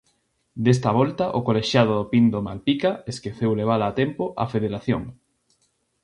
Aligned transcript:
Desta 0.65 0.89
volta 0.99 1.25
o 1.37 1.39
colexiado 1.47 1.91
do 1.99 2.05
Pindo- 2.11 2.37
Malpica 2.47 2.91
esqueceu 3.11 3.51
levala 3.59 3.85
a 3.89 3.95
tempo 4.01 4.23
á 4.41 4.43
federación. 4.53 5.01